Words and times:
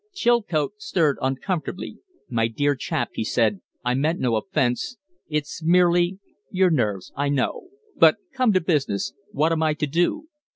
Chilcote 0.15 0.73
stirred 0.81 1.19
uncomfortably. 1.21 1.99
"My 2.27 2.47
dear 2.47 2.73
chap," 2.73 3.11
he 3.13 3.23
said, 3.23 3.61
"I 3.85 3.93
meant 3.93 4.19
no 4.19 4.35
offence. 4.35 4.97
It's 5.29 5.61
merely" 5.61 6.17
"Your 6.49 6.71
nerves. 6.71 7.11
I 7.15 7.29
know. 7.29 7.67
But 7.97 8.15
come 8.33 8.51
to 8.53 8.61
business. 8.61 9.13
What 9.31 9.51
am 9.51 9.61
I 9.61 9.75
to 9.75 9.85
do?" 9.85 10.27